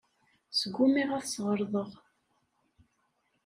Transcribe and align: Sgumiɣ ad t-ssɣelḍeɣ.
Sgumiɣ 0.59 1.09
ad 1.17 1.23
t-ssɣelḍeɣ. 1.23 1.89